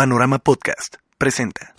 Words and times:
Panorama 0.00 0.38
Podcast 0.38 0.96
presenta. 1.18 1.74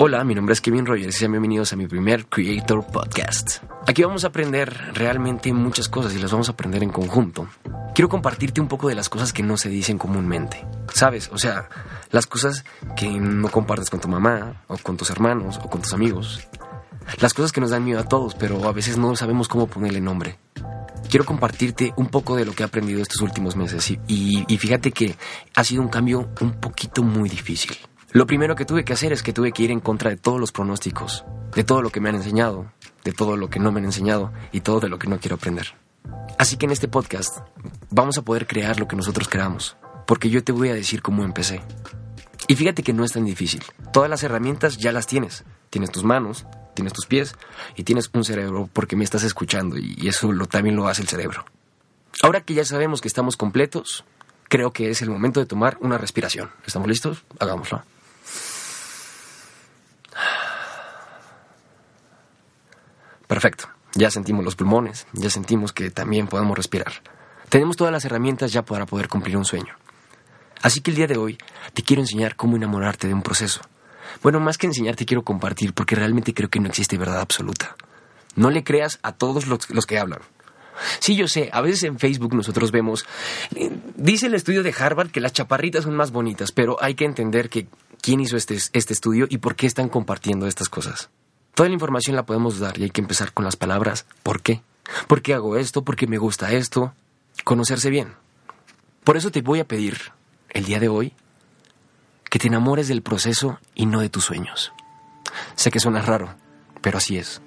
Hola, 0.00 0.24
mi 0.24 0.34
nombre 0.34 0.54
es 0.54 0.60
Kevin 0.60 0.84
Rogers 0.84 1.06
y 1.06 1.12
sean 1.12 1.30
bienvenidos 1.30 1.72
a 1.72 1.76
mi 1.76 1.86
primer 1.86 2.26
Creator 2.26 2.84
Podcast. 2.88 3.62
Aquí 3.86 4.02
vamos 4.02 4.24
a 4.24 4.26
aprender 4.26 4.94
realmente 4.94 5.52
muchas 5.52 5.88
cosas 5.88 6.12
y 6.16 6.18
las 6.18 6.32
vamos 6.32 6.48
a 6.48 6.52
aprender 6.54 6.82
en 6.82 6.90
conjunto. 6.90 7.46
Quiero 7.94 8.08
compartirte 8.08 8.60
un 8.60 8.66
poco 8.66 8.88
de 8.88 8.96
las 8.96 9.08
cosas 9.08 9.32
que 9.32 9.44
no 9.44 9.56
se 9.58 9.68
dicen 9.68 9.96
comúnmente. 9.96 10.66
¿Sabes? 10.94 11.30
O 11.32 11.38
sea, 11.38 11.68
las 12.10 12.26
cosas 12.26 12.64
que 12.96 13.08
no 13.08 13.50
compartes 13.50 13.90
con 13.90 14.00
tu 14.00 14.08
mamá 14.08 14.62
o 14.66 14.76
con 14.78 14.96
tus 14.96 15.10
hermanos 15.10 15.60
o 15.62 15.68
con 15.68 15.82
tus 15.82 15.92
amigos. 15.92 16.46
Las 17.20 17.34
cosas 17.34 17.52
que 17.52 17.60
nos 17.60 17.70
dan 17.70 17.84
miedo 17.84 18.00
a 18.00 18.04
todos, 18.04 18.34
pero 18.34 18.68
a 18.68 18.72
veces 18.72 18.98
no 18.98 19.16
sabemos 19.16 19.48
cómo 19.48 19.66
ponerle 19.66 20.00
nombre. 20.00 20.38
Quiero 21.08 21.24
compartirte 21.24 21.94
un 21.96 22.08
poco 22.08 22.36
de 22.36 22.44
lo 22.44 22.52
que 22.52 22.62
he 22.62 22.66
aprendido 22.66 23.00
estos 23.00 23.22
últimos 23.22 23.56
meses 23.56 23.90
y, 23.90 23.98
y 24.46 24.58
fíjate 24.58 24.92
que 24.92 25.16
ha 25.54 25.64
sido 25.64 25.80
un 25.80 25.88
cambio 25.88 26.28
un 26.40 26.52
poquito 26.60 27.02
muy 27.02 27.30
difícil. 27.30 27.76
Lo 28.12 28.26
primero 28.26 28.56
que 28.56 28.64
tuve 28.64 28.84
que 28.84 28.92
hacer 28.92 29.12
es 29.12 29.22
que 29.22 29.32
tuve 29.32 29.52
que 29.52 29.62
ir 29.62 29.70
en 29.70 29.80
contra 29.80 30.10
de 30.10 30.16
todos 30.16 30.40
los 30.40 30.52
pronósticos, 30.52 31.24
de 31.54 31.64
todo 31.64 31.82
lo 31.82 31.90
que 31.90 32.00
me 32.00 32.08
han 32.08 32.16
enseñado, 32.16 32.72
de 33.04 33.12
todo 33.12 33.36
lo 33.36 33.48
que 33.48 33.58
no 33.58 33.70
me 33.72 33.80
han 33.80 33.86
enseñado 33.86 34.32
y 34.52 34.60
todo 34.60 34.80
de 34.80 34.88
lo 34.88 34.98
que 34.98 35.08
no 35.08 35.18
quiero 35.18 35.36
aprender. 35.36 35.74
Así 36.38 36.56
que 36.56 36.66
en 36.66 36.72
este 36.72 36.88
podcast 36.88 37.38
vamos 37.90 38.16
a 38.16 38.22
poder 38.22 38.46
crear 38.46 38.78
lo 38.78 38.88
que 38.88 38.96
nosotros 38.96 39.28
creamos, 39.28 39.76
porque 40.08 40.30
yo 40.30 40.42
te 40.42 40.52
voy 40.52 40.70
a 40.70 40.74
decir 40.74 41.02
cómo 41.02 41.22
empecé. 41.22 41.60
Y 42.46 42.56
fíjate 42.56 42.82
que 42.82 42.94
no 42.94 43.04
es 43.04 43.12
tan 43.12 43.26
difícil. 43.26 43.62
Todas 43.92 44.08
las 44.08 44.22
herramientas 44.22 44.78
ya 44.78 44.90
las 44.90 45.06
tienes. 45.06 45.44
Tienes 45.68 45.90
tus 45.90 46.02
manos, 46.02 46.46
tienes 46.72 46.94
tus 46.94 47.04
pies 47.04 47.36
y 47.76 47.84
tienes 47.84 48.08
un 48.14 48.24
cerebro 48.24 48.70
porque 48.72 48.96
me 48.96 49.04
estás 49.04 49.22
escuchando 49.22 49.76
y 49.76 50.08
eso 50.08 50.32
lo, 50.32 50.46
también 50.46 50.76
lo 50.76 50.88
hace 50.88 51.02
el 51.02 51.08
cerebro. 51.08 51.44
Ahora 52.22 52.40
que 52.40 52.54
ya 52.54 52.64
sabemos 52.64 53.02
que 53.02 53.08
estamos 53.08 53.36
completos, 53.36 54.06
creo 54.48 54.72
que 54.72 54.88
es 54.88 55.02
el 55.02 55.10
momento 55.10 55.40
de 55.40 55.46
tomar 55.46 55.76
una 55.82 55.98
respiración. 55.98 56.48
¿Estamos 56.66 56.88
listos? 56.88 57.22
Hagámoslo. 57.38 57.82
Perfecto. 63.26 63.68
Ya 63.92 64.10
sentimos 64.10 64.42
los 64.42 64.56
pulmones, 64.56 65.06
ya 65.12 65.28
sentimos 65.28 65.74
que 65.74 65.90
también 65.90 66.28
podemos 66.28 66.56
respirar. 66.56 66.92
Tenemos 67.50 67.76
todas 67.76 67.92
las 67.92 68.06
herramientas 68.06 68.54
ya 68.54 68.62
para 68.62 68.86
poder 68.86 69.08
cumplir 69.08 69.36
un 69.36 69.44
sueño. 69.44 69.76
Así 70.62 70.80
que 70.80 70.90
el 70.90 70.96
día 70.96 71.06
de 71.06 71.16
hoy 71.16 71.38
te 71.74 71.82
quiero 71.82 72.02
enseñar 72.02 72.36
cómo 72.36 72.56
enamorarte 72.56 73.06
de 73.06 73.14
un 73.14 73.22
proceso. 73.22 73.60
Bueno, 74.22 74.40
más 74.40 74.58
que 74.58 74.66
enseñarte 74.66 75.06
quiero 75.06 75.22
compartir 75.22 75.72
porque 75.74 75.94
realmente 75.94 76.34
creo 76.34 76.48
que 76.48 76.60
no 76.60 76.68
existe 76.68 76.98
verdad 76.98 77.20
absoluta. 77.20 77.76
No 78.34 78.50
le 78.50 78.64
creas 78.64 78.98
a 79.02 79.12
todos 79.12 79.46
los, 79.46 79.70
los 79.70 79.86
que 79.86 79.98
hablan. 79.98 80.20
Sí, 81.00 81.16
yo 81.16 81.28
sé, 81.28 81.50
a 81.52 81.60
veces 81.60 81.84
en 81.84 81.98
Facebook 81.98 82.34
nosotros 82.34 82.70
vemos, 82.70 83.04
eh, 83.54 83.70
dice 83.96 84.26
el 84.26 84.34
estudio 84.34 84.62
de 84.62 84.74
Harvard 84.78 85.10
que 85.10 85.20
las 85.20 85.32
chaparritas 85.32 85.84
son 85.84 85.96
más 85.96 86.12
bonitas, 86.12 86.52
pero 86.52 86.76
hay 86.80 86.94
que 86.94 87.04
entender 87.04 87.48
que 87.48 87.66
quién 88.00 88.20
hizo 88.20 88.36
este, 88.36 88.54
este 88.54 88.92
estudio 88.92 89.26
y 89.28 89.38
por 89.38 89.56
qué 89.56 89.66
están 89.66 89.88
compartiendo 89.88 90.46
estas 90.46 90.68
cosas. 90.68 91.10
Toda 91.54 91.68
la 91.68 91.74
información 91.74 92.14
la 92.14 92.26
podemos 92.26 92.60
dar 92.60 92.78
y 92.78 92.84
hay 92.84 92.90
que 92.90 93.00
empezar 93.00 93.32
con 93.32 93.44
las 93.44 93.56
palabras 93.56 94.06
¿por 94.22 94.40
qué? 94.40 94.62
¿Por 95.06 95.22
qué 95.22 95.34
hago 95.34 95.56
esto? 95.56 95.82
¿Por 95.82 95.96
qué 95.96 96.06
me 96.06 96.18
gusta 96.18 96.52
esto? 96.52 96.94
Conocerse 97.44 97.90
bien. 97.90 98.14
Por 99.04 99.16
eso 99.16 99.30
te 99.30 99.42
voy 99.42 99.60
a 99.60 99.66
pedir, 99.66 100.12
el 100.50 100.64
día 100.64 100.80
de 100.80 100.88
hoy, 100.88 101.12
que 102.30 102.38
te 102.38 102.48
enamores 102.48 102.88
del 102.88 103.02
proceso 103.02 103.58
y 103.74 103.86
no 103.86 104.00
de 104.00 104.10
tus 104.10 104.24
sueños. 104.24 104.72
Sé 105.54 105.70
que 105.70 105.80
suena 105.80 106.02
raro, 106.02 106.34
pero 106.80 106.98
así 106.98 107.18
es. 107.18 107.40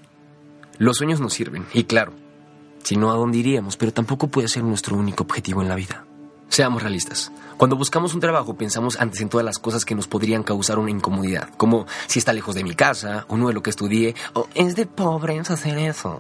Los 0.78 0.98
sueños 0.98 1.20
nos 1.20 1.34
sirven, 1.34 1.66
y 1.74 1.84
claro, 1.84 2.14
si 2.84 2.98
no, 2.98 3.12
¿a 3.12 3.16
dónde 3.16 3.38
iríamos? 3.38 3.78
Pero 3.78 3.94
tampoco 3.94 4.28
puede 4.28 4.48
ser 4.48 4.64
nuestro 4.64 4.96
único 4.96 5.24
objetivo 5.24 5.62
en 5.62 5.70
la 5.70 5.76
vida. 5.76 6.06
Seamos 6.50 6.84
realistas. 6.84 7.32
Cuando 7.56 7.78
buscamos 7.78 8.14
un 8.14 8.20
trabajo 8.20 8.58
pensamos 8.58 9.00
antes 9.00 9.22
en 9.22 9.30
todas 9.30 9.46
las 9.46 9.60
cosas 9.60 9.86
que 9.86 9.96
nos 9.96 10.08
podrían 10.08 10.44
causar 10.44 10.80
una 10.80 10.92
incomodidad, 10.92 11.50
como 11.56 11.86
si 12.08 12.20
está 12.20 12.34
lejos 12.34 12.56
de 12.56 12.64
mi 12.64 12.74
casa, 12.74 13.26
o 13.30 13.38
no 13.38 13.48
de 13.48 13.54
lo 13.54 13.64
que 13.64 13.70
estudié, 13.70 14.16
o 14.34 14.48
es 14.56 14.76
de 14.76 14.86
pobres 14.86 15.50
hacer 15.50 15.78
eso. 15.78 16.20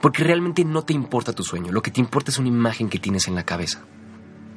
Porque 0.00 0.22
realmente 0.22 0.64
no 0.64 0.82
te 0.82 0.92
importa 0.92 1.32
tu 1.32 1.42
sueño, 1.42 1.72
lo 1.72 1.82
que 1.82 1.90
te 1.90 2.00
importa 2.00 2.30
es 2.30 2.38
una 2.38 2.48
imagen 2.48 2.88
que 2.88 2.98
tienes 2.98 3.26
en 3.26 3.34
la 3.34 3.44
cabeza. 3.44 3.80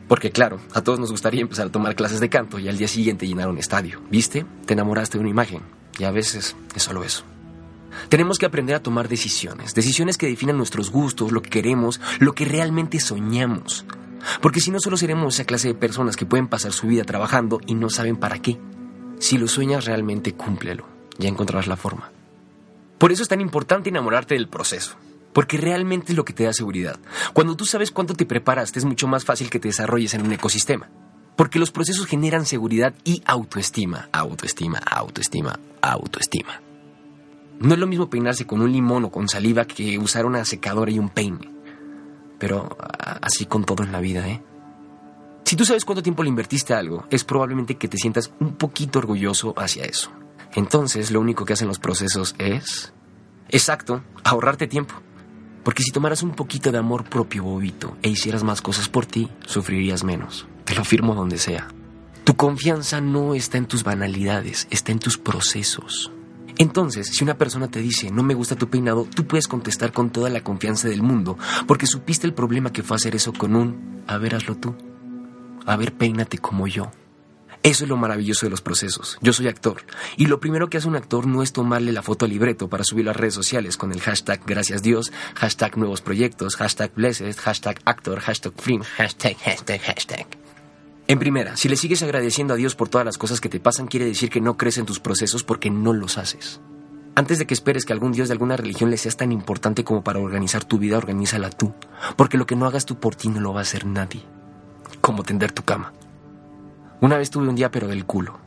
Porque 0.10 0.32
claro, 0.32 0.60
a 0.74 0.82
todos 0.82 1.00
nos 1.00 1.12
gustaría 1.12 1.42
empezar 1.42 1.68
a 1.68 1.72
tomar 1.72 1.96
clases 1.96 2.20
de 2.20 2.30
canto 2.30 2.58
y 2.58 2.68
al 2.68 2.80
día 2.80 2.88
siguiente 2.88 3.28
llenar 3.28 3.48
un 3.48 3.60
estadio. 3.60 4.02
¿Viste? 4.10 4.44
Te 4.66 4.74
enamoraste 4.74 5.18
de 5.18 5.22
una 5.22 5.30
imagen. 5.30 5.62
Y 6.00 6.04
a 6.04 6.12
veces 6.12 6.56
es 6.76 6.84
solo 6.84 7.04
eso. 7.04 7.24
Tenemos 8.10 8.40
que 8.40 8.48
aprender 8.48 8.76
a 8.76 8.82
tomar 8.82 9.08
decisiones, 9.08 9.76
decisiones 9.76 10.18
que 10.18 10.28
definan 10.28 10.58
nuestros 10.58 10.90
gustos, 10.90 11.32
lo 11.32 11.44
que 11.44 11.52
queremos, 11.52 12.02
lo 12.20 12.34
que 12.34 12.46
realmente 12.46 13.00
soñamos. 13.00 13.86
Porque 14.42 14.62
si 14.62 14.72
no, 14.72 14.80
solo 14.80 14.98
seremos 14.98 15.36
esa 15.36 15.46
clase 15.46 15.68
de 15.68 15.76
personas 15.76 16.16
que 16.16 16.26
pueden 16.26 16.48
pasar 16.48 16.74
su 16.74 16.88
vida 16.88 17.04
trabajando 17.04 17.62
y 17.68 17.76
no 17.76 17.90
saben 17.90 18.16
para 18.16 18.42
qué. 18.42 18.58
Si 19.20 19.38
lo 19.38 19.48
sueñas 19.48 19.86
realmente, 19.86 20.34
cúmplelo. 20.34 20.86
Ya 21.20 21.30
encontrarás 21.30 21.68
la 21.68 21.78
forma. 21.78 22.12
Por 22.98 23.12
eso 23.12 23.22
es 23.22 23.30
tan 23.30 23.42
importante 23.42 23.90
enamorarte 23.90 24.34
del 24.34 24.48
proceso. 24.48 24.96
Porque 25.34 25.58
realmente 25.58 26.12
es 26.12 26.18
lo 26.18 26.26
que 26.26 26.34
te 26.34 26.44
da 26.44 26.54
seguridad. 26.54 27.00
Cuando 27.34 27.56
tú 27.56 27.66
sabes 27.66 27.92
cuánto 27.92 28.14
te 28.16 28.26
preparas, 28.26 28.76
es 28.76 28.86
mucho 28.86 29.08
más 29.08 29.26
fácil 29.26 29.50
que 29.50 29.60
te 29.60 29.68
desarrolles 29.68 30.14
en 30.14 30.24
un 30.24 30.34
ecosistema. 30.34 30.90
Porque 31.36 31.60
los 31.60 31.72
procesos 31.72 32.06
generan 32.06 32.46
seguridad 32.46 32.94
y 33.04 33.22
autoestima. 33.26 34.10
Autoestima, 34.12 34.80
autoestima, 34.80 35.60
autoestima. 35.82 36.62
No 37.60 37.74
es 37.74 37.80
lo 37.80 37.88
mismo 37.88 38.10
peinarse 38.10 38.48
con 38.48 38.62
un 38.62 38.72
limón 38.72 39.06
o 39.06 39.12
con 39.12 39.30
saliva 39.30 39.66
que 39.66 39.98
usar 39.98 40.26
una 40.26 40.46
secadora 40.46 40.92
y 40.92 41.00
un 41.00 41.10
peine. 41.10 41.50
Pero 42.40 42.76
así 43.22 43.46
con 43.46 43.66
todo 43.66 43.84
en 43.84 43.92
la 43.92 44.00
vida, 44.00 44.28
¿eh? 44.28 44.42
Si 45.44 45.56
tú 45.56 45.66
sabes 45.66 45.84
cuánto 45.84 46.04
tiempo 46.04 46.24
le 46.24 46.30
invertiste 46.30 46.74
a 46.74 46.80
algo, 46.80 47.06
es 47.10 47.24
probablemente 47.24 47.76
que 47.76 47.88
te 47.88 47.98
sientas 47.98 48.32
un 48.40 48.56
poquito 48.56 49.00
orgulloso 49.00 49.54
hacia 49.58 49.84
eso. 49.86 50.12
Entonces, 50.54 51.10
lo 51.12 51.20
único 51.20 51.44
que 51.46 51.54
hacen 51.54 51.68
los 51.68 51.80
procesos 51.80 52.36
es... 52.38 52.94
Exacto, 53.50 54.04
ahorrarte 54.24 54.68
tiempo. 54.68 54.94
Porque 55.64 55.84
si 55.84 55.92
tomaras 55.92 56.24
un 56.24 56.32
poquito 56.32 56.72
de 56.72 56.78
amor 56.78 57.04
propio, 57.04 57.44
bobito, 57.44 57.98
e 58.02 58.10
hicieras 58.10 58.44
más 58.44 58.62
cosas 58.62 58.90
por 58.90 59.06
ti, 59.06 59.30
sufrirías 59.46 60.04
menos. 60.04 60.48
Te 60.66 60.76
lo 60.76 60.84
firmo 60.84 61.16
donde 61.16 61.38
sea. 61.38 61.68
Tu 62.24 62.36
confianza 62.36 63.02
no 63.02 63.34
está 63.34 63.58
en 63.58 63.66
tus 63.66 63.84
banalidades, 63.84 64.68
está 64.70 64.92
en 64.92 65.00
tus 65.00 65.18
procesos. 65.18 66.12
Entonces, 66.58 67.08
si 67.08 67.24
una 67.24 67.38
persona 67.38 67.70
te 67.70 67.80
dice, 67.80 68.12
no 68.12 68.22
me 68.22 68.34
gusta 68.34 68.58
tu 68.58 68.70
peinado, 68.70 69.06
tú 69.06 69.26
puedes 69.26 69.48
contestar 69.48 69.94
con 69.94 70.10
toda 70.10 70.30
la 70.30 70.44
confianza 70.44 70.90
del 70.90 71.02
mundo, 71.02 71.38
porque 71.68 71.88
supiste 71.88 72.28
el 72.28 72.34
problema 72.34 72.74
que 72.74 72.84
fue 72.84 72.98
hacer 72.98 73.16
eso 73.16 73.32
con 73.34 73.56
un, 73.56 74.04
a 74.08 74.18
ver, 74.18 74.36
hazlo 74.36 74.56
tú. 74.56 74.76
A 75.66 75.78
ver, 75.78 75.94
peínate 75.94 76.38
como 76.38 76.68
yo. 76.68 76.92
Eso 77.62 77.84
es 77.84 77.90
lo 77.90 77.98
maravilloso 77.98 78.46
de 78.46 78.52
los 78.52 78.62
procesos. 78.62 79.18
Yo 79.22 79.34
soy 79.34 79.48
actor. 79.48 79.84
Y 80.16 80.28
lo 80.28 80.40
primero 80.40 80.70
que 80.70 80.78
hace 80.78 80.88
un 80.88 80.96
actor 80.96 81.28
no 81.28 81.44
es 81.44 81.52
tomarle 81.52 81.92
la 81.92 82.02
foto 82.02 82.24
al 82.24 82.32
libreto 82.32 82.70
para 82.70 82.86
subirlo 82.86 83.12
a 83.12 83.14
las 83.14 83.20
redes 83.20 83.34
sociales 83.34 83.76
con 83.76 83.92
el 83.92 84.00
hashtag 84.00 84.42
gracias 84.46 84.82
Dios, 84.82 85.12
hashtag 85.36 85.78
nuevos 85.78 86.02
proyectos, 86.02 86.56
hashtag 86.56 86.94
blessed, 86.96 87.36
hashtag 87.36 87.82
actor, 87.84 88.22
hashtag 88.22 88.54
film, 88.58 88.82
hashtag, 88.84 89.38
hashtag, 89.38 89.82
hashtag. 89.82 90.28
En 91.08 91.20
primera, 91.20 91.58
si 91.58 91.68
le 91.68 91.76
sigues 91.76 92.02
agradeciendo 92.02 92.54
a 92.54 92.58
Dios 92.58 92.76
por 92.76 92.88
todas 92.88 93.04
las 93.04 93.18
cosas 93.18 93.42
que 93.42 93.50
te 93.50 93.60
pasan, 93.60 93.88
quiere 93.88 94.06
decir 94.06 94.30
que 94.30 94.42
no 94.42 94.58
crees 94.58 94.78
en 94.78 94.86
tus 94.86 95.00
procesos 95.00 95.44
porque 95.44 95.70
no 95.70 95.92
los 95.92 96.18
haces. 96.18 96.62
Antes 97.16 97.40
de 97.40 97.48
que 97.48 97.54
esperes 97.54 97.84
que 97.84 97.92
algún 97.92 98.14
Dios 98.14 98.30
de 98.30 98.34
alguna 98.34 98.56
religión 98.56 98.90
le 98.90 98.98
seas 98.98 99.18
tan 99.18 99.34
importante 99.34 99.84
como 99.84 100.04
para 100.04 100.20
organizar 100.20 100.64
tu 100.64 100.78
vida, 100.78 100.98
organízala 100.98 101.50
tú. 101.50 101.74
Porque 102.16 102.38
lo 102.38 102.46
que 102.46 102.56
no 102.56 102.66
hagas 102.66 102.86
tú 102.86 103.00
por 103.00 103.16
ti 103.16 103.28
no 103.28 103.42
lo 103.42 103.54
va 103.54 103.60
a 103.60 103.64
hacer 103.64 103.86
nadie. 103.86 104.22
Como 105.02 105.24
tender 105.24 105.52
tu 105.52 105.64
cama. 105.64 105.92
Una 107.02 107.18
vez 107.18 107.30
tuve 107.30 107.48
un 107.48 107.56
día 107.56 107.72
pero 107.72 107.88
del 107.88 108.06
culo. 108.06 108.40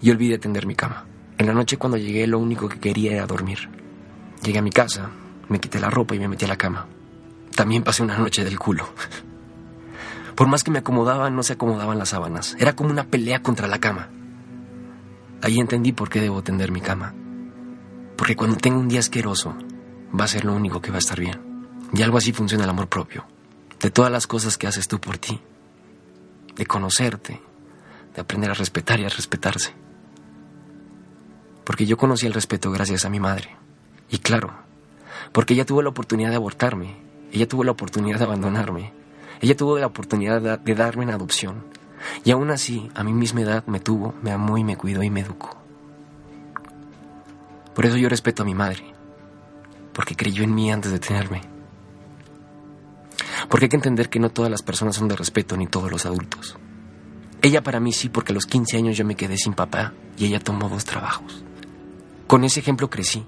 Y 0.00 0.10
olvidé 0.10 0.38
tender 0.38 0.66
mi 0.66 0.74
cama. 0.74 1.06
En 1.38 1.46
la 1.46 1.54
noche 1.54 1.76
cuando 1.76 1.96
llegué 1.96 2.26
lo 2.26 2.38
único 2.38 2.68
que 2.68 2.78
quería 2.78 3.12
era 3.12 3.26
dormir. 3.26 3.68
Llegué 4.42 4.58
a 4.58 4.62
mi 4.62 4.70
casa, 4.70 5.10
me 5.48 5.60
quité 5.60 5.80
la 5.80 5.90
ropa 5.90 6.14
y 6.14 6.18
me 6.18 6.28
metí 6.28 6.44
a 6.44 6.48
la 6.48 6.56
cama. 6.56 6.86
También 7.54 7.82
pasé 7.82 8.02
una 8.02 8.18
noche 8.18 8.44
del 8.44 8.58
culo. 8.58 8.88
Por 10.34 10.48
más 10.48 10.64
que 10.64 10.70
me 10.70 10.78
acomodaban, 10.78 11.36
no 11.36 11.42
se 11.42 11.54
acomodaban 11.54 11.98
las 11.98 12.10
sábanas. 12.10 12.56
Era 12.58 12.74
como 12.74 12.90
una 12.90 13.04
pelea 13.04 13.42
contra 13.42 13.68
la 13.68 13.78
cama. 13.78 14.08
Ahí 15.42 15.58
entendí 15.58 15.92
por 15.92 16.08
qué 16.08 16.20
debo 16.20 16.42
tender 16.42 16.72
mi 16.72 16.80
cama. 16.80 17.14
Porque 18.16 18.36
cuando 18.36 18.56
tengo 18.56 18.78
un 18.78 18.88
día 18.88 19.00
asqueroso, 19.00 19.54
va 20.18 20.24
a 20.24 20.28
ser 20.28 20.44
lo 20.44 20.54
único 20.54 20.80
que 20.80 20.90
va 20.90 20.96
a 20.96 21.00
estar 21.00 21.18
bien. 21.18 21.40
Y 21.92 22.02
algo 22.02 22.18
así 22.18 22.32
funciona 22.32 22.64
el 22.64 22.70
amor 22.70 22.88
propio. 22.88 23.26
De 23.80 23.90
todas 23.90 24.12
las 24.12 24.26
cosas 24.26 24.56
que 24.56 24.66
haces 24.66 24.88
tú 24.88 25.00
por 25.00 25.18
ti. 25.18 25.40
De 26.54 26.66
conocerte. 26.66 27.40
De 28.14 28.20
aprender 28.20 28.50
a 28.50 28.54
respetar 28.54 29.00
y 29.00 29.04
a 29.04 29.08
respetarse. 29.08 29.72
Porque 31.64 31.86
yo 31.86 31.96
conocí 31.96 32.26
el 32.26 32.34
respeto 32.34 32.70
gracias 32.70 33.04
a 33.04 33.10
mi 33.10 33.20
madre. 33.20 33.56
Y 34.10 34.18
claro, 34.18 34.52
porque 35.32 35.54
ella 35.54 35.64
tuvo 35.64 35.82
la 35.82 35.90
oportunidad 35.90 36.30
de 36.30 36.36
abortarme. 36.36 36.96
Ella 37.32 37.46
tuvo 37.46 37.64
la 37.64 37.72
oportunidad 37.72 38.18
de 38.18 38.24
abandonarme. 38.24 38.92
Ella 39.40 39.56
tuvo 39.56 39.78
la 39.78 39.86
oportunidad 39.86 40.58
de 40.58 40.74
darme 40.74 41.04
en 41.04 41.10
adopción. 41.10 41.64
Y 42.24 42.30
aún 42.30 42.50
así, 42.50 42.90
a 42.94 43.04
mi 43.04 43.12
misma 43.12 43.42
edad 43.42 43.64
me 43.66 43.80
tuvo, 43.80 44.14
me 44.22 44.32
amó 44.32 44.58
y 44.58 44.64
me 44.64 44.76
cuidó 44.76 45.02
y 45.02 45.10
me 45.10 45.20
educó. 45.20 45.56
Por 47.74 47.86
eso 47.86 47.96
yo 47.96 48.08
respeto 48.08 48.42
a 48.42 48.46
mi 48.46 48.54
madre, 48.54 48.92
porque 49.92 50.16
creyó 50.16 50.42
en 50.42 50.54
mí 50.54 50.72
antes 50.72 50.92
de 50.92 50.98
tenerme. 50.98 51.42
Porque 53.48 53.66
hay 53.66 53.68
que 53.70 53.76
entender 53.76 54.10
que 54.10 54.18
no 54.20 54.30
todas 54.30 54.50
las 54.50 54.62
personas 54.62 54.96
son 54.96 55.08
de 55.08 55.16
respeto, 55.16 55.56
ni 55.56 55.66
todos 55.66 55.90
los 55.90 56.04
adultos. 56.04 56.58
Ella 57.42 57.62
para 57.62 57.80
mí 57.80 57.92
sí, 57.92 58.08
porque 58.08 58.32
a 58.32 58.34
los 58.34 58.46
15 58.46 58.76
años 58.76 58.96
yo 58.96 59.04
me 59.04 59.14
quedé 59.14 59.36
sin 59.36 59.54
papá 59.54 59.92
y 60.18 60.26
ella 60.26 60.40
tomó 60.40 60.68
dos 60.68 60.84
trabajos. 60.84 61.42
Con 62.26 62.44
ese 62.44 62.60
ejemplo 62.60 62.90
crecí. 62.90 63.24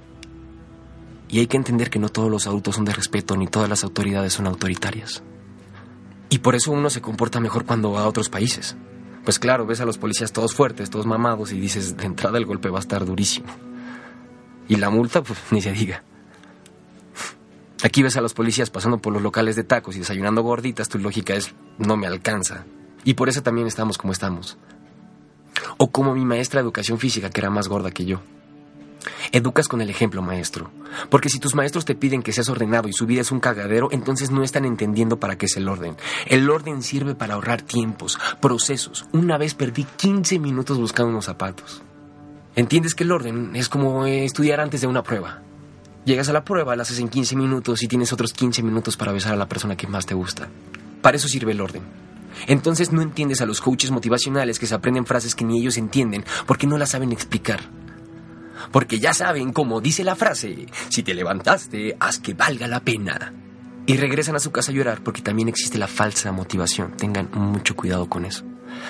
Y 1.28 1.38
hay 1.38 1.46
que 1.46 1.56
entender 1.56 1.88
que 1.88 1.98
no 1.98 2.10
todos 2.10 2.30
los 2.30 2.46
adultos 2.46 2.74
son 2.74 2.84
de 2.84 2.92
respeto, 2.92 3.36
ni 3.36 3.46
todas 3.46 3.68
las 3.68 3.84
autoridades 3.84 4.34
son 4.34 4.46
autoritarias. 4.46 5.22
Y 6.28 6.38
por 6.40 6.54
eso 6.54 6.72
uno 6.72 6.90
se 6.90 7.00
comporta 7.00 7.40
mejor 7.40 7.64
cuando 7.64 7.92
va 7.92 8.02
a 8.02 8.08
otros 8.08 8.28
países. 8.28 8.76
Pues 9.24 9.38
claro, 9.38 9.66
ves 9.66 9.80
a 9.80 9.86
los 9.86 9.98
policías 9.98 10.32
todos 10.32 10.54
fuertes, 10.54 10.90
todos 10.90 11.06
mamados 11.06 11.52
y 11.52 11.60
dices, 11.60 11.96
de 11.96 12.04
entrada 12.04 12.36
el 12.38 12.44
golpe 12.44 12.68
va 12.68 12.78
a 12.78 12.80
estar 12.80 13.06
durísimo. 13.06 13.46
Y 14.68 14.76
la 14.76 14.90
multa, 14.90 15.22
pues 15.22 15.38
ni 15.50 15.62
se 15.62 15.72
diga. 15.72 16.02
Aquí 17.82 18.02
ves 18.02 18.16
a 18.16 18.20
los 18.20 18.34
policías 18.34 18.70
pasando 18.70 18.98
por 18.98 19.12
los 19.12 19.22
locales 19.22 19.56
de 19.56 19.64
tacos 19.64 19.96
y 19.96 20.00
desayunando 20.00 20.42
gorditas, 20.42 20.88
tu 20.88 20.98
lógica 20.98 21.34
es, 21.34 21.54
no 21.78 21.96
me 21.96 22.06
alcanza. 22.06 22.64
Y 23.04 23.14
por 23.14 23.28
eso 23.28 23.42
también 23.42 23.66
estamos 23.66 23.98
como 23.98 24.12
estamos. 24.12 24.56
O 25.76 25.90
como 25.90 26.14
mi 26.14 26.24
maestra 26.24 26.60
de 26.60 26.64
educación 26.64 26.98
física, 26.98 27.30
que 27.30 27.40
era 27.40 27.50
más 27.50 27.68
gorda 27.68 27.90
que 27.90 28.04
yo. 28.04 28.20
Educas 29.32 29.68
con 29.68 29.80
el 29.80 29.90
ejemplo, 29.90 30.22
maestro. 30.22 30.70
Porque 31.10 31.28
si 31.28 31.38
tus 31.38 31.54
maestros 31.54 31.84
te 31.84 31.94
piden 31.94 32.22
que 32.22 32.32
seas 32.32 32.48
ordenado 32.48 32.88
y 32.88 32.92
su 32.92 33.06
vida 33.06 33.22
es 33.22 33.32
un 33.32 33.40
cagadero, 33.40 33.88
entonces 33.90 34.30
no 34.30 34.42
están 34.42 34.64
entendiendo 34.64 35.18
para 35.18 35.36
qué 35.36 35.46
es 35.46 35.56
el 35.56 35.68
orden. 35.68 35.96
El 36.26 36.48
orden 36.50 36.82
sirve 36.82 37.14
para 37.14 37.34
ahorrar 37.34 37.62
tiempos, 37.62 38.18
procesos. 38.40 39.06
Una 39.12 39.38
vez 39.38 39.54
perdí 39.54 39.84
15 39.84 40.38
minutos 40.38 40.78
buscando 40.78 41.10
unos 41.10 41.24
zapatos. 41.24 41.82
Entiendes 42.54 42.94
que 42.94 43.04
el 43.04 43.12
orden 43.12 43.56
es 43.56 43.68
como 43.68 44.06
estudiar 44.06 44.60
antes 44.60 44.82
de 44.82 44.86
una 44.86 45.02
prueba. 45.02 45.40
Llegas 46.04 46.28
a 46.28 46.32
la 46.32 46.44
prueba, 46.44 46.76
la 46.76 46.82
haces 46.82 46.98
en 46.98 47.08
15 47.08 47.36
minutos 47.36 47.82
y 47.82 47.88
tienes 47.88 48.12
otros 48.12 48.32
15 48.32 48.62
minutos 48.62 48.96
para 48.96 49.12
besar 49.12 49.32
a 49.32 49.36
la 49.36 49.48
persona 49.48 49.76
que 49.76 49.86
más 49.86 50.04
te 50.04 50.14
gusta. 50.14 50.48
Para 51.00 51.16
eso 51.16 51.28
sirve 51.28 51.52
el 51.52 51.60
orden. 51.60 51.82
Entonces 52.46 52.92
no 52.92 53.02
entiendes 53.02 53.40
a 53.40 53.46
los 53.46 53.60
coaches 53.60 53.90
motivacionales 53.90 54.58
que 54.58 54.66
se 54.66 54.74
aprenden 54.74 55.06
frases 55.06 55.34
que 55.34 55.44
ni 55.44 55.60
ellos 55.60 55.76
entienden 55.76 56.24
porque 56.46 56.66
no 56.66 56.78
las 56.78 56.90
saben 56.90 57.12
explicar. 57.12 57.60
Porque 58.70 59.00
ya 59.00 59.12
saben, 59.12 59.52
como 59.52 59.80
dice 59.80 60.04
la 60.04 60.16
frase, 60.16 60.66
si 60.88 61.02
te 61.02 61.14
levantaste, 61.14 61.96
haz 61.98 62.18
que 62.18 62.34
valga 62.34 62.68
la 62.68 62.80
pena. 62.80 63.32
Y 63.86 63.96
regresan 63.96 64.36
a 64.36 64.40
su 64.40 64.52
casa 64.52 64.70
a 64.70 64.74
llorar 64.74 65.02
porque 65.02 65.22
también 65.22 65.48
existe 65.48 65.78
la 65.78 65.88
falsa 65.88 66.30
motivación. 66.30 66.96
Tengan 66.96 67.30
mucho 67.32 67.74
cuidado 67.74 68.08
con 68.08 68.24
eso. 68.24 68.44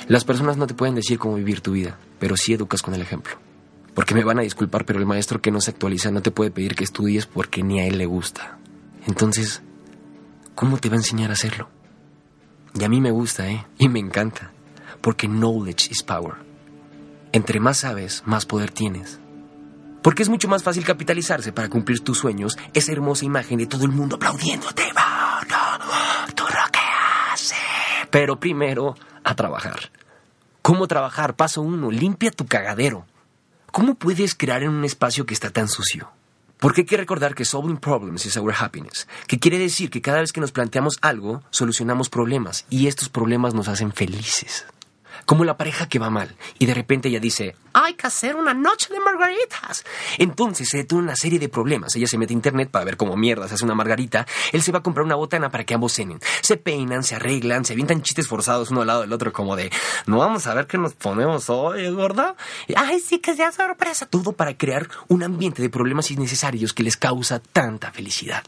Las 0.07 0.25
personas 0.25 0.57
no 0.57 0.67
te 0.67 0.75
pueden 0.75 0.95
decir 0.95 1.19
cómo 1.19 1.37
vivir 1.37 1.61
tu 1.61 1.73
vida, 1.73 1.99
pero 2.19 2.37
sí 2.37 2.53
educas 2.53 2.83
con 2.83 2.95
el 2.95 3.01
ejemplo. 3.01 3.39
Porque 3.95 4.15
me 4.15 4.25
van 4.25 4.39
a 4.39 4.43
disculpar, 4.43 4.85
pero 4.85 4.99
el 4.99 5.07
maestro 5.07 5.41
que 5.41 5.51
no 5.51 5.61
se 5.61 5.71
actualiza 5.71 6.11
no 6.11 6.23
te 6.23 6.31
puede 6.31 6.51
pedir 6.51 6.75
que 6.75 6.85
estudies 6.85 7.27
porque 7.27 7.63
ni 7.63 7.81
a 7.81 7.87
él 7.87 7.99
le 7.99 8.07
gusta. 8.07 8.59
Entonces, 9.07 9.63
¿cómo 10.55 10.79
te 10.79 10.89
va 10.89 10.95
a 10.95 10.99
enseñar 10.99 11.31
a 11.31 11.35
hacerlo? 11.35 11.69
Y 12.79 12.85
a 12.85 12.89
mí 12.89 13.01
me 13.01 13.11
gusta, 13.11 13.49
¿eh? 13.49 13.67
Y 13.79 13.89
me 13.89 13.99
encanta. 13.99 14.53
Porque 15.01 15.29
knowledge 15.29 15.91
is 15.91 16.03
power. 16.03 16.35
Entre 17.33 17.61
más 17.61 17.79
sabes, 17.79 18.23
más 18.27 18.47
poder 18.47 18.71
tienes. 18.71 19.21
Porque 20.03 20.23
es 20.23 20.29
mucho 20.29 20.49
más 20.49 20.63
fácil 20.63 20.85
capitalizarse 20.85 21.53
para 21.53 21.69
cumplir 21.69 22.01
tus 22.01 22.19
sueños, 22.19 22.59
esa 22.75 22.93
hermosa 22.93 23.25
imagen 23.25 23.59
de 23.59 23.67
todo 23.67 23.85
el 23.85 23.93
mundo 23.93 24.17
aplaudiéndote. 24.17 24.83
no, 24.93 26.35
tú 26.35 26.45
lo 26.45 26.73
que 26.73 26.81
haces. 27.33 27.59
Pero 28.11 28.39
primero, 28.39 28.97
a 29.23 29.35
trabajar. 29.35 29.91
¿Cómo 30.61 30.87
trabajar? 30.87 31.35
Paso 31.35 31.63
uno, 31.63 31.91
limpia 31.91 32.31
tu 32.31 32.47
cagadero. 32.47 33.07
¿Cómo 33.71 33.95
puedes 33.95 34.35
crear 34.35 34.63
en 34.63 34.71
un 34.71 34.85
espacio 34.85 35.25
que 35.25 35.35
está 35.35 35.51
tan 35.51 35.69
sucio? 35.69 36.11
Porque 36.63 36.83
hay 36.83 36.87
que 36.87 36.97
recordar 36.97 37.35
que 37.35 37.45
solving 37.45 37.77
problems 37.77 38.25
is 38.25 38.37
our 38.37 38.55
happiness, 38.57 39.09
que 39.27 39.41
quiere 39.41 39.59
decir 39.59 39.91
que 39.91 40.01
cada 40.01 40.21
vez 40.21 40.33
que 40.33 40.41
nos 40.41 40.53
planteamos 40.53 40.97
algo, 41.03 41.43
solucionamos 41.51 42.09
problemas 42.09 42.67
y 42.71 42.87
estos 42.87 43.09
problemas 43.09 43.53
nos 43.53 43.67
hacen 43.67 43.91
felices. 43.91 44.65
Como 45.25 45.45
la 45.45 45.57
pareja 45.57 45.89
que 45.89 45.99
va 45.99 46.11
mal 46.11 46.35
y 46.59 46.67
de 46.67 46.75
repente 46.75 47.09
ella 47.09 47.21
dice, 47.21 47.55
hay 47.73 47.95
que 47.95 48.07
hacer 48.07 48.37
una 48.37 48.55
noche 48.55 48.93
de 48.93 49.01
margaritas. 49.01 49.85
Entonces 50.19 50.69
se 50.69 50.79
detona 50.79 51.03
una 51.03 51.17
serie 51.17 51.39
de 51.39 51.49
problemas. 51.49 51.95
Ella 51.95 52.07
se 52.07 52.19
mete 52.19 52.33
a 52.33 52.37
internet 52.37 52.71
para 52.71 52.85
ver 52.85 52.97
cómo 52.97 53.17
mierda 53.17 53.49
se 53.49 53.55
hace 53.55 53.65
una 53.65 53.75
margarita. 53.75 54.27
Él 54.53 54.63
se 54.63 54.73
va 54.73 54.81
a 54.81 54.83
comprar 54.83 55.05
una 55.05 55.15
botana 55.15 55.51
para 55.51 55.65
que 55.65 55.75
ambos 55.75 55.93
cenen. 55.93 56.21
Se 56.43 56.57
peinan, 56.57 57.05
se 57.05 57.15
arreglan, 57.15 57.65
se 57.65 57.73
avientan 57.73 58.03
chistes 58.03 58.27
forzados 58.27 58.71
uno 58.71 58.83
al 58.83 58.87
lado 58.89 59.01
del 59.03 59.13
otro 59.13 59.33
como 59.33 59.57
de, 59.57 59.71
no 60.07 60.19
vamos 60.19 60.47
a 60.47 60.55
ver 60.55 60.67
qué 60.67 60.79
nos 60.79 60.95
ponemos 60.95 61.49
hoy, 61.51 61.89
gorda. 61.91 62.37
Ay, 62.75 63.01
sí, 63.01 63.19
que 63.19 63.35
sea 63.35 63.53
sorpresa. 63.53 64.07
Todo 64.07 64.33
para 64.33 64.57
crear 64.57 64.89
un 65.09 65.23
ambiente 65.23 65.63
de 65.63 65.71
problemas 65.71 66.11
innecesarios 66.11 66.73
que 66.73 66.83
les 66.83 66.97
causa 66.97 67.41
tanta 67.41 67.93
felicidad. 67.93 68.45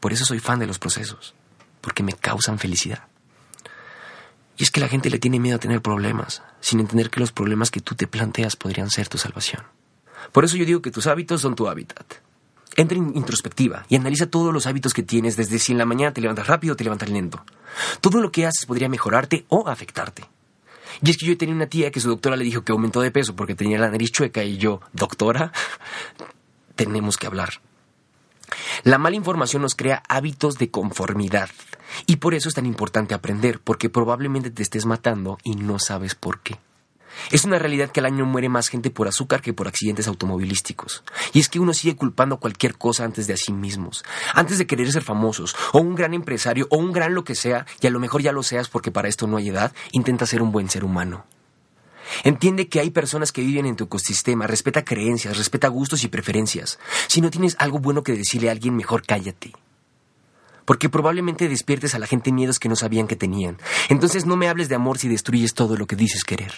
Por 0.00 0.12
eso 0.12 0.24
soy 0.24 0.40
fan 0.40 0.58
de 0.58 0.66
los 0.66 0.78
procesos, 0.78 1.34
porque 1.80 2.02
me 2.02 2.12
causan 2.12 2.58
felicidad. 2.58 3.11
Y 4.56 4.64
es 4.64 4.70
que 4.70 4.80
la 4.80 4.88
gente 4.88 5.10
le 5.10 5.18
tiene 5.18 5.40
miedo 5.40 5.56
a 5.56 5.60
tener 5.60 5.80
problemas, 5.80 6.42
sin 6.60 6.80
entender 6.80 7.10
que 7.10 7.20
los 7.20 7.32
problemas 7.32 7.70
que 7.70 7.80
tú 7.80 7.94
te 7.94 8.06
planteas 8.06 8.56
podrían 8.56 8.90
ser 8.90 9.08
tu 9.08 9.18
salvación. 9.18 9.62
Por 10.30 10.44
eso 10.44 10.56
yo 10.56 10.64
digo 10.64 10.82
que 10.82 10.90
tus 10.90 11.06
hábitos 11.06 11.40
son 11.40 11.54
tu 11.54 11.68
hábitat. 11.68 12.14
Entra 12.76 12.96
en 12.96 13.16
introspectiva 13.16 13.84
y 13.88 13.96
analiza 13.96 14.26
todos 14.26 14.52
los 14.52 14.66
hábitos 14.66 14.94
que 14.94 15.02
tienes, 15.02 15.36
desde 15.36 15.58
si 15.58 15.72
en 15.72 15.78
la 15.78 15.84
mañana 15.84 16.12
te 16.12 16.20
levantas 16.20 16.46
rápido 16.46 16.74
o 16.74 16.76
te 16.76 16.84
levantas 16.84 17.10
lento. 17.10 17.44
Todo 18.00 18.20
lo 18.20 18.32
que 18.32 18.46
haces 18.46 18.66
podría 18.66 18.88
mejorarte 18.88 19.44
o 19.48 19.68
afectarte. 19.68 20.24
Y 21.02 21.10
es 21.10 21.16
que 21.16 21.26
yo 21.26 21.36
tenía 21.36 21.54
una 21.54 21.66
tía 21.66 21.90
que 21.90 22.00
su 22.00 22.08
doctora 22.08 22.36
le 22.36 22.44
dijo 22.44 22.62
que 22.62 22.72
aumentó 22.72 23.00
de 23.00 23.10
peso 23.10 23.34
porque 23.34 23.54
tenía 23.54 23.78
la 23.78 23.90
nariz 23.90 24.12
chueca 24.12 24.44
y 24.44 24.56
yo, 24.56 24.80
doctora, 24.92 25.52
tenemos 26.76 27.16
que 27.16 27.26
hablar. 27.26 27.60
La 28.84 28.98
mala 28.98 29.16
información 29.16 29.62
nos 29.62 29.74
crea 29.74 30.02
hábitos 30.08 30.58
de 30.58 30.70
conformidad. 30.70 31.50
Y 32.06 32.16
por 32.16 32.34
eso 32.34 32.48
es 32.48 32.54
tan 32.54 32.66
importante 32.66 33.14
aprender, 33.14 33.60
porque 33.60 33.90
probablemente 33.90 34.50
te 34.50 34.62
estés 34.62 34.86
matando 34.86 35.38
y 35.44 35.56
no 35.56 35.78
sabes 35.78 36.14
por 36.14 36.40
qué. 36.40 36.58
Es 37.30 37.44
una 37.44 37.58
realidad 37.58 37.90
que 37.90 38.00
al 38.00 38.06
año 38.06 38.24
muere 38.24 38.48
más 38.48 38.68
gente 38.68 38.90
por 38.90 39.08
azúcar 39.08 39.42
que 39.42 39.52
por 39.52 39.68
accidentes 39.68 40.08
automovilísticos. 40.08 41.04
Y 41.32 41.40
es 41.40 41.48
que 41.48 41.60
uno 41.60 41.74
sigue 41.74 41.96
culpando 41.96 42.38
cualquier 42.38 42.76
cosa 42.76 43.04
antes 43.04 43.26
de 43.26 43.34
a 43.34 43.36
sí 43.36 43.52
mismos. 43.52 44.04
Antes 44.34 44.58
de 44.58 44.66
querer 44.66 44.90
ser 44.90 45.02
famosos, 45.02 45.54
o 45.72 45.78
un 45.78 45.94
gran 45.94 46.14
empresario, 46.14 46.66
o 46.70 46.78
un 46.78 46.92
gran 46.92 47.14
lo 47.14 47.24
que 47.24 47.34
sea, 47.34 47.66
y 47.80 47.86
a 47.86 47.90
lo 47.90 48.00
mejor 48.00 48.22
ya 48.22 48.32
lo 48.32 48.42
seas 48.42 48.68
porque 48.68 48.90
para 48.90 49.08
esto 49.08 49.26
no 49.26 49.36
hay 49.36 49.48
edad, 49.48 49.72
intenta 49.92 50.26
ser 50.26 50.42
un 50.42 50.52
buen 50.52 50.68
ser 50.68 50.84
humano. 50.84 51.24
Entiende 52.24 52.68
que 52.68 52.80
hay 52.80 52.90
personas 52.90 53.32
que 53.32 53.42
viven 53.42 53.66
en 53.66 53.76
tu 53.76 53.84
ecosistema, 53.84 54.46
respeta 54.46 54.84
creencias, 54.84 55.36
respeta 55.36 55.68
gustos 55.68 56.04
y 56.04 56.08
preferencias. 56.08 56.78
Si 57.08 57.20
no 57.20 57.30
tienes 57.30 57.56
algo 57.58 57.78
bueno 57.78 58.02
que 58.02 58.12
decirle 58.12 58.48
a 58.48 58.52
alguien, 58.52 58.76
mejor 58.76 59.04
cállate. 59.04 59.52
Porque 60.64 60.88
probablemente 60.88 61.48
despiertes 61.48 61.94
a 61.94 61.98
la 61.98 62.06
gente 62.06 62.32
miedos 62.32 62.58
que 62.58 62.68
no 62.68 62.76
sabían 62.76 63.08
que 63.08 63.16
tenían. 63.16 63.58
Entonces 63.88 64.26
no 64.26 64.36
me 64.36 64.48
hables 64.48 64.68
de 64.68 64.76
amor 64.76 64.98
si 64.98 65.08
destruyes 65.08 65.54
todo 65.54 65.76
lo 65.76 65.86
que 65.86 65.96
dices 65.96 66.24
querer. 66.24 66.52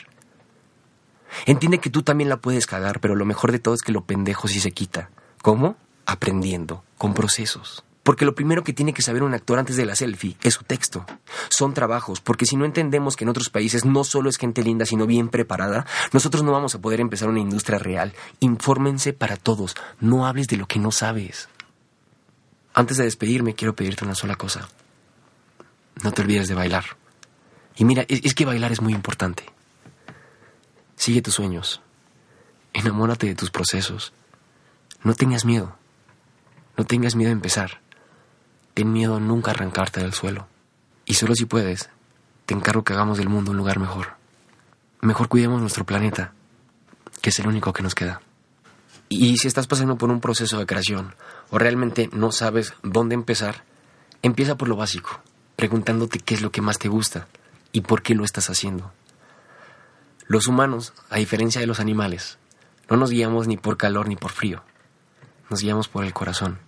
Entiende 1.47 1.79
que 1.79 1.91
tú 1.91 2.03
también 2.03 2.29
la 2.29 2.37
puedes 2.37 2.67
cagar, 2.67 3.01
pero 3.01 3.17
lo 3.17 3.25
mejor 3.25 3.53
de 3.53 3.59
todo 3.59 3.75
es 3.75 3.83
que 3.83 3.93
lo 3.93 4.05
pendejo 4.05 4.47
sí 4.49 4.61
se 4.61 4.73
quita. 4.73 5.11
¿Cómo? 5.43 5.77
Aprendiendo, 6.07 6.85
con 6.99 7.15
procesos. 7.15 7.85
Porque 8.05 8.25
lo 8.25 8.35
primero 8.35 8.63
que 8.63 8.73
tiene 8.73 8.95
que 8.95 9.03
saber 9.03 9.25
un 9.25 9.35
actor 9.35 9.59
antes 9.59 9.77
de 9.77 9.87
la 9.87 9.97
selfie 9.97 10.37
es 10.43 10.55
su 10.55 10.63
texto. 10.63 11.05
Son 11.49 11.75
trabajos, 11.75 12.21
porque 12.21 12.47
si 12.47 12.55
no 12.55 12.65
entendemos 12.65 13.17
que 13.17 13.25
en 13.25 13.31
otros 13.31 13.51
países 13.51 13.85
no 13.85 14.05
solo 14.05 14.31
es 14.31 14.37
gente 14.37 14.63
linda, 14.63 14.87
sino 14.87 15.07
bien 15.07 15.31
preparada, 15.31 15.87
nosotros 16.13 16.45
no 16.45 16.53
vamos 16.53 16.75
a 16.75 16.81
poder 16.81 17.01
empezar 17.01 17.29
una 17.29 17.41
industria 17.41 17.79
real. 17.79 18.13
Infórmense 18.41 19.15
para 19.15 19.37
todos, 19.37 19.75
no 20.01 20.27
hables 20.27 20.47
de 20.47 20.59
lo 20.59 20.69
que 20.69 20.79
no 20.79 20.93
sabes. 20.93 21.49
Antes 22.75 22.99
de 22.99 23.05
despedirme, 23.05 23.55
quiero 23.55 23.75
pedirte 23.75 24.05
una 24.05 24.15
sola 24.15 24.37
cosa. 24.37 24.69
No 26.03 26.13
te 26.13 26.23
olvides 26.23 26.49
de 26.49 26.55
bailar. 26.55 26.85
Y 27.77 27.85
mira, 27.85 28.05
es, 28.09 28.35
que 28.35 28.45
bailar 28.45 28.73
es 28.73 28.81
muy 28.81 28.93
importante. 28.93 29.45
Sigue 30.97 31.23
tus 31.23 31.35
sueños. 31.35 31.81
Enamórate 32.73 33.27
de 33.27 33.35
tus 33.35 33.51
procesos. 33.51 34.13
No 35.03 35.15
tengas 35.15 35.45
miedo. 35.45 35.77
No 36.77 36.85
tengas 36.85 37.15
miedo 37.15 37.31
a 37.31 37.33
empezar. 37.33 37.81
Ten 38.75 38.93
miedo 38.93 39.21
nunca 39.21 39.53
arrancarte 39.53 40.01
del 40.01 40.15
suelo. 40.15 40.49
Y 41.07 41.15
solo 41.15 41.37
si 41.37 41.45
puedes, 41.45 41.91
te 42.45 42.55
encargo 42.55 42.83
que 42.83 42.93
hagamos 42.93 43.19
del 43.19 43.29
mundo 43.29 43.53
un 43.53 43.57
lugar 43.57 43.79
mejor. 43.79 44.15
Mejor 45.01 45.29
cuidemos 45.29 45.61
nuestro 45.61 45.85
planeta, 45.85 46.33
que 47.23 47.31
es 47.31 47.39
el 47.39 47.47
único 47.47 47.73
que 47.73 47.85
nos 47.85 47.95
queda. 47.95 48.21
Y 49.09 49.37
si 49.37 49.47
estás 49.47 49.69
pasando 49.69 49.97
por 49.97 50.11
un 50.11 50.21
proceso 50.21 50.59
de 50.59 50.67
creación 50.67 51.15
o 51.51 51.59
realmente 51.59 52.11
no 52.13 52.33
sabes 52.33 52.75
dónde 52.83 53.15
empezar, 53.15 53.63
empieza 54.23 54.57
por 54.57 54.69
lo 54.69 54.75
básico, 54.75 55.21
preguntándote 55.55 56.19
qué 56.19 56.35
es 56.35 56.43
lo 56.43 56.51
que 56.51 56.63
más 56.63 56.81
te 56.81 56.89
gusta 56.89 57.29
y 57.71 57.83
por 57.83 58.03
qué 58.03 58.17
lo 58.17 58.25
estás 58.25 58.51
haciendo. 58.51 58.93
Los 60.27 60.49
humanos, 60.49 60.95
a 61.11 61.19
diferencia 61.19 61.61
de 61.61 61.69
los 61.69 61.79
animales, 61.79 62.39
no 62.91 62.97
nos 62.97 63.11
guiamos 63.11 63.47
ni 63.47 63.57
por 63.57 63.77
calor 63.77 64.09
ni 64.09 64.17
por 64.17 64.33
frío, 64.33 64.65
nos 65.49 65.61
guiamos 65.61 65.87
por 65.87 66.05
el 66.05 66.13
corazón 66.13 66.59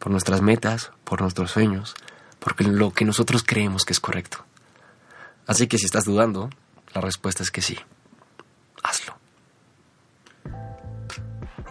por 0.00 0.10
nuestras 0.10 0.40
metas, 0.40 0.90
por 1.04 1.20
nuestros 1.20 1.52
sueños, 1.52 1.94
por 2.40 2.60
lo 2.66 2.90
que 2.92 3.04
nosotros 3.04 3.44
creemos 3.46 3.84
que 3.84 3.92
es 3.92 4.00
correcto. 4.00 4.44
Así 5.46 5.68
que 5.68 5.78
si 5.78 5.84
estás 5.84 6.06
dudando, 6.06 6.50
la 6.94 7.02
respuesta 7.02 7.42
es 7.42 7.50
que 7.50 7.60
sí. 7.60 7.78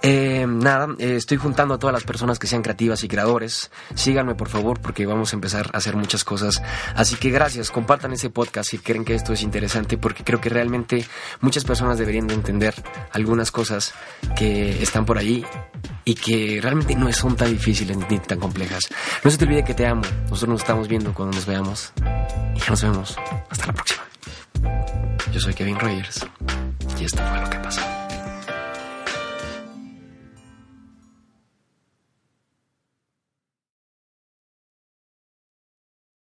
Eh, 0.01 0.45
nada, 0.47 0.87
eh, 0.97 1.15
estoy 1.15 1.37
juntando 1.37 1.73
a 1.73 1.79
todas 1.79 1.93
las 1.93 2.03
personas 2.03 2.39
que 2.39 2.47
sean 2.47 2.61
creativas 2.61 3.03
y 3.03 3.07
creadores. 3.07 3.71
Síganme 3.95 4.35
por 4.35 4.49
favor 4.49 4.79
porque 4.79 5.05
vamos 5.05 5.33
a 5.33 5.35
empezar 5.35 5.69
a 5.73 5.77
hacer 5.77 5.95
muchas 5.95 6.23
cosas. 6.23 6.61
Así 6.95 7.15
que 7.15 7.29
gracias, 7.29 7.71
compartan 7.71 8.13
ese 8.13 8.29
podcast 8.29 8.69
si 8.69 8.77
creen 8.77 9.03
que 9.03 9.15
esto 9.15 9.33
es 9.33 9.41
interesante 9.41 9.97
porque 9.97 10.23
creo 10.23 10.39
que 10.39 10.49
realmente 10.49 11.05
muchas 11.41 11.63
personas 11.63 11.97
deberían 11.97 12.27
de 12.27 12.35
entender 12.35 12.73
algunas 13.11 13.51
cosas 13.51 13.93
que 14.37 14.81
están 14.81 15.05
por 15.05 15.17
ahí 15.17 15.45
y 16.05 16.15
que 16.15 16.59
realmente 16.61 16.95
no 16.95 17.11
son 17.11 17.35
tan 17.35 17.49
difíciles 17.49 17.97
ni 17.97 18.19
tan 18.19 18.39
complejas. 18.39 18.83
No 19.23 19.31
se 19.31 19.37
te 19.37 19.45
olvide 19.45 19.63
que 19.63 19.73
te 19.73 19.85
amo. 19.85 20.03
Nosotros 20.23 20.49
nos 20.49 20.61
estamos 20.61 20.87
viendo 20.87 21.13
cuando 21.13 21.35
nos 21.35 21.45
veamos. 21.45 21.91
Y 22.55 22.59
ya 22.59 22.69
nos 22.69 22.81
vemos. 22.81 23.17
Hasta 23.49 23.67
la 23.67 23.73
próxima. 23.73 24.03
Yo 25.31 25.39
soy 25.39 25.53
Kevin 25.53 25.79
Rogers 25.79 26.25
y 26.99 27.05
esto 27.05 27.21
fue 27.21 27.41
lo 27.41 27.49
que 27.49 27.59
pasó. 27.59 27.98